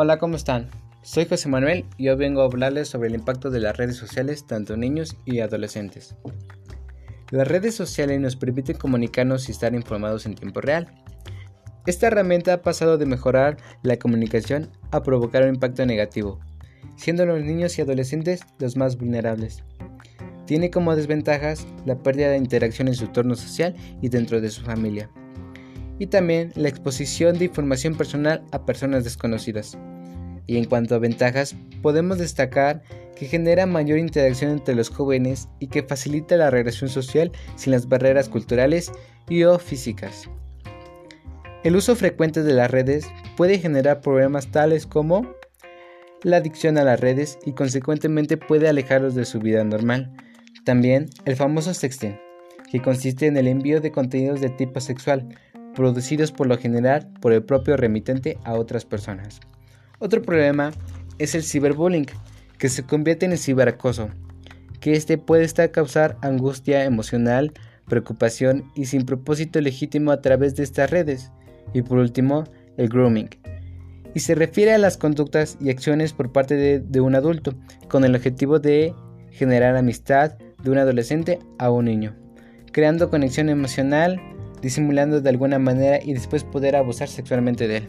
Hola, 0.00 0.20
¿cómo 0.20 0.36
están? 0.36 0.68
Soy 1.02 1.24
José 1.24 1.48
Manuel 1.48 1.84
y 1.96 2.08
hoy 2.08 2.14
vengo 2.14 2.40
a 2.40 2.44
hablarles 2.44 2.86
sobre 2.86 3.08
el 3.08 3.16
impacto 3.16 3.50
de 3.50 3.58
las 3.58 3.76
redes 3.76 3.96
sociales 3.96 4.46
tanto 4.46 4.74
en 4.74 4.80
niños 4.80 5.16
y 5.24 5.40
adolescentes. 5.40 6.14
Las 7.32 7.48
redes 7.48 7.74
sociales 7.74 8.20
nos 8.20 8.36
permiten 8.36 8.76
comunicarnos 8.76 9.48
y 9.48 9.50
estar 9.50 9.74
informados 9.74 10.24
en 10.24 10.36
tiempo 10.36 10.60
real. 10.60 10.86
Esta 11.84 12.06
herramienta 12.06 12.52
ha 12.52 12.62
pasado 12.62 12.96
de 12.96 13.06
mejorar 13.06 13.56
la 13.82 13.98
comunicación 13.98 14.70
a 14.92 15.02
provocar 15.02 15.42
un 15.42 15.54
impacto 15.54 15.84
negativo, 15.84 16.38
siendo 16.94 17.26
los 17.26 17.42
niños 17.42 17.76
y 17.76 17.82
adolescentes 17.82 18.42
los 18.60 18.76
más 18.76 18.98
vulnerables. 18.98 19.64
Tiene 20.46 20.70
como 20.70 20.94
desventajas 20.94 21.66
la 21.86 21.98
pérdida 22.04 22.28
de 22.28 22.36
interacción 22.36 22.86
en 22.86 22.94
su 22.94 23.06
entorno 23.06 23.34
social 23.34 23.74
y 24.00 24.10
dentro 24.10 24.40
de 24.40 24.50
su 24.50 24.62
familia 24.62 25.10
y 25.98 26.06
también 26.06 26.52
la 26.54 26.68
exposición 26.68 27.38
de 27.38 27.46
información 27.46 27.96
personal 27.96 28.42
a 28.52 28.64
personas 28.64 29.04
desconocidas. 29.04 29.76
Y 30.46 30.56
en 30.56 30.64
cuanto 30.64 30.94
a 30.94 30.98
ventajas, 30.98 31.54
podemos 31.82 32.18
destacar 32.18 32.82
que 33.16 33.26
genera 33.26 33.66
mayor 33.66 33.98
interacción 33.98 34.52
entre 34.52 34.74
los 34.74 34.88
jóvenes 34.88 35.48
y 35.58 35.66
que 35.66 35.82
facilita 35.82 36.36
la 36.36 36.50
relación 36.50 36.88
social 36.88 37.32
sin 37.56 37.72
las 37.72 37.88
barreras 37.88 38.28
culturales 38.28 38.92
y 39.28 39.42
o 39.42 39.58
físicas. 39.58 40.30
El 41.64 41.74
uso 41.74 41.96
frecuente 41.96 42.42
de 42.44 42.54
las 42.54 42.70
redes 42.70 43.08
puede 43.36 43.58
generar 43.58 44.00
problemas 44.00 44.50
tales 44.52 44.86
como 44.86 45.34
la 46.22 46.38
adicción 46.38 46.78
a 46.78 46.84
las 46.84 47.00
redes 47.00 47.38
y 47.44 47.52
consecuentemente 47.52 48.36
puede 48.36 48.68
alejarlos 48.68 49.14
de 49.14 49.24
su 49.24 49.40
vida 49.40 49.64
normal. 49.64 50.16
También 50.64 51.10
el 51.24 51.36
famoso 51.36 51.74
sexting, 51.74 52.18
que 52.70 52.80
consiste 52.80 53.26
en 53.26 53.36
el 53.36 53.48
envío 53.48 53.80
de 53.80 53.90
contenidos 53.90 54.40
de 54.40 54.50
tipo 54.50 54.80
sexual, 54.80 55.28
producidos 55.78 56.32
por 56.32 56.48
lo 56.48 56.58
general 56.58 57.08
por 57.20 57.32
el 57.32 57.44
propio 57.44 57.76
remitente 57.76 58.36
a 58.42 58.54
otras 58.54 58.84
personas. 58.84 59.38
Otro 60.00 60.22
problema 60.22 60.72
es 61.18 61.36
el 61.36 61.44
ciberbullying, 61.44 62.06
que 62.58 62.68
se 62.68 62.82
convierte 62.82 63.26
en 63.26 63.32
el 63.32 63.38
ciberacoso, 63.38 64.08
que 64.80 64.94
este 64.94 65.18
puede 65.18 65.44
estar 65.44 65.70
causar 65.70 66.16
angustia 66.20 66.84
emocional, 66.84 67.52
preocupación 67.86 68.64
y 68.74 68.86
sin 68.86 69.06
propósito 69.06 69.60
legítimo 69.60 70.10
a 70.10 70.20
través 70.20 70.56
de 70.56 70.64
estas 70.64 70.90
redes. 70.90 71.30
Y 71.72 71.82
por 71.82 71.98
último, 71.98 72.42
el 72.76 72.88
grooming, 72.88 73.30
y 74.14 74.18
se 74.18 74.34
refiere 74.34 74.72
a 74.72 74.78
las 74.78 74.96
conductas 74.96 75.56
y 75.60 75.70
acciones 75.70 76.12
por 76.12 76.32
parte 76.32 76.56
de, 76.56 76.80
de, 76.80 77.00
un 77.00 77.14
adulto, 77.14 77.54
con 77.88 78.04
el 78.04 78.16
objetivo 78.16 78.58
de 78.58 78.94
generar 79.30 79.76
amistad 79.76 80.38
de 80.60 80.72
un 80.72 80.78
adolescente 80.78 81.38
a 81.60 81.70
un 81.70 81.84
niño, 81.84 82.16
creando 82.72 83.10
conexión 83.10 83.48
emocional, 83.48 84.20
disimulando 84.62 85.20
de 85.20 85.28
alguna 85.28 85.58
manera 85.58 86.00
y 86.02 86.12
después 86.14 86.44
poder 86.44 86.76
abusar 86.76 87.08
sexualmente 87.08 87.68
de 87.68 87.78
él. 87.78 87.88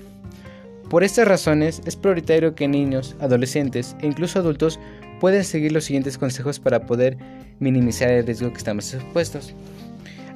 Por 0.90 1.04
estas 1.04 1.28
razones 1.28 1.82
es 1.86 1.96
prioritario 1.96 2.56
que 2.56 2.68
niños, 2.68 3.16
adolescentes 3.20 3.96
e 4.02 4.08
incluso 4.08 4.40
adultos 4.40 4.80
puedan 5.20 5.44
seguir 5.44 5.72
los 5.72 5.84
siguientes 5.84 6.18
consejos 6.18 6.60
para 6.60 6.86
poder 6.86 7.18
minimizar 7.60 8.10
el 8.10 8.26
riesgo 8.26 8.52
que 8.52 8.58
estamos 8.58 8.94
expuestos. 8.94 9.54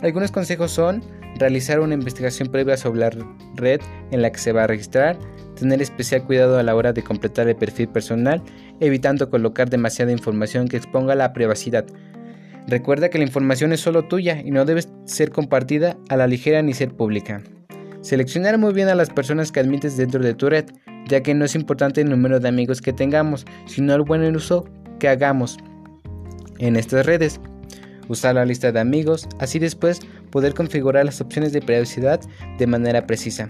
Algunos 0.01 0.31
consejos 0.31 0.71
son 0.71 1.03
realizar 1.39 1.79
una 1.79 1.95
investigación 1.95 2.49
previa 2.49 2.77
sobre 2.77 2.99
la 2.99 3.11
red 3.55 3.81
en 4.11 4.21
la 4.21 4.31
que 4.31 4.37
se 4.37 4.51
va 4.51 4.65
a 4.65 4.67
registrar, 4.67 5.17
tener 5.59 5.81
especial 5.81 6.23
cuidado 6.23 6.59
a 6.59 6.63
la 6.63 6.75
hora 6.75 6.93
de 6.93 7.03
completar 7.03 7.47
el 7.47 7.55
perfil 7.55 7.87
personal, 7.87 8.41
evitando 8.79 9.29
colocar 9.29 9.69
demasiada 9.69 10.11
información 10.11 10.67
que 10.67 10.77
exponga 10.77 11.15
la 11.15 11.33
privacidad, 11.33 11.85
Recuerda 12.67 13.09
que 13.09 13.17
la 13.17 13.25
información 13.25 13.73
es 13.73 13.81
solo 13.81 14.03
tuya 14.03 14.41
y 14.43 14.51
no 14.51 14.65
debe 14.65 14.83
ser 15.05 15.31
compartida 15.31 15.97
a 16.09 16.15
la 16.15 16.27
ligera 16.27 16.61
ni 16.61 16.73
ser 16.73 16.93
pública. 16.95 17.43
Seleccionar 18.01 18.57
muy 18.57 18.73
bien 18.73 18.89
a 18.89 18.95
las 18.95 19.09
personas 19.09 19.51
que 19.51 19.59
admites 19.59 19.97
dentro 19.97 20.23
de 20.23 20.33
tu 20.33 20.49
red, 20.49 20.65
ya 21.07 21.21
que 21.21 21.33
no 21.33 21.45
es 21.45 21.55
importante 21.55 22.01
el 22.01 22.09
número 22.09 22.39
de 22.39 22.49
amigos 22.49 22.81
que 22.81 22.93
tengamos, 22.93 23.45
sino 23.65 23.93
el 23.93 24.01
buen 24.01 24.35
uso 24.35 24.65
que 24.99 25.09
hagamos 25.09 25.57
en 26.59 26.75
estas 26.75 27.05
redes. 27.05 27.39
Usar 28.07 28.35
la 28.35 28.45
lista 28.45 28.71
de 28.71 28.79
amigos, 28.79 29.27
así 29.39 29.59
después 29.59 29.99
poder 30.31 30.53
configurar 30.53 31.05
las 31.05 31.21
opciones 31.21 31.53
de 31.53 31.61
privacidad 31.61 32.19
de 32.57 32.67
manera 32.67 33.05
precisa. 33.05 33.49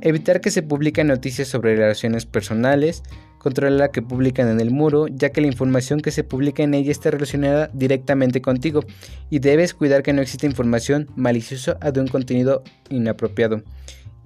Evitar 0.00 0.40
que 0.40 0.50
se 0.50 0.62
publiquen 0.62 1.08
noticias 1.08 1.48
sobre 1.48 1.76
relaciones 1.76 2.26
personales, 2.26 3.02
controla 3.38 3.76
la 3.76 3.90
que 3.90 4.02
publican 4.02 4.48
en 4.48 4.60
el 4.60 4.70
muro, 4.70 5.06
ya 5.08 5.30
que 5.30 5.40
la 5.40 5.46
información 5.46 6.00
que 6.00 6.10
se 6.10 6.24
publica 6.24 6.62
en 6.62 6.74
ella 6.74 6.90
está 6.90 7.10
relacionada 7.10 7.70
directamente 7.72 8.42
contigo 8.42 8.84
y 9.30 9.38
debes 9.38 9.74
cuidar 9.74 10.02
que 10.02 10.12
no 10.12 10.22
exista 10.22 10.46
información 10.46 11.08
maliciosa 11.16 11.74
de 11.74 12.00
un 12.00 12.08
contenido 12.08 12.62
inapropiado. 12.90 13.62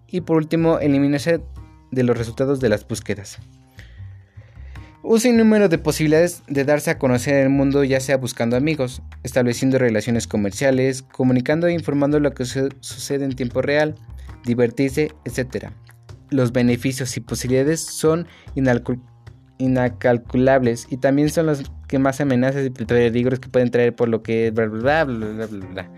Y 0.08 0.22
por 0.22 0.36
último, 0.36 0.78
eliminarse 0.78 1.40
de 1.90 2.02
los 2.02 2.16
resultados 2.16 2.60
de 2.60 2.68
las 2.68 2.86
búsquedas. 2.86 3.38
Un 5.04 5.36
número 5.36 5.68
de 5.68 5.78
posibilidades 5.78 6.42
de 6.46 6.64
darse 6.64 6.90
a 6.90 6.98
conocer 6.98 7.34
en 7.34 7.42
el 7.42 7.50
mundo, 7.50 7.82
ya 7.82 7.98
sea 7.98 8.16
buscando 8.16 8.56
amigos, 8.56 9.02
estableciendo 9.24 9.78
relaciones 9.78 10.28
comerciales, 10.28 11.02
comunicando 11.02 11.66
e 11.66 11.72
informando 11.72 12.20
lo 12.20 12.32
que 12.32 12.44
sucede 12.44 13.24
en 13.24 13.34
tiempo 13.34 13.62
real, 13.62 13.96
divertirse, 14.44 15.10
etc 15.24 15.72
los 16.32 16.52
beneficios 16.52 17.16
y 17.16 17.20
posibilidades 17.20 17.80
son 17.80 18.26
inacalculables 19.58 20.86
y 20.90 20.96
también 20.96 21.30
son 21.30 21.46
los 21.46 21.70
que 21.88 21.98
más 21.98 22.20
amenazas 22.20 22.66
y 22.66 22.70
peligros 22.70 23.38
que 23.40 23.48
pueden 23.48 23.70
traer 23.70 23.94
por 23.94 24.08
lo 24.08 24.22
que 24.22 24.50
bla 24.50 24.66
bla 24.66 25.04
bla 25.04 25.04
bla 25.04 25.46
bla. 25.46 25.66
bla. 25.66 25.90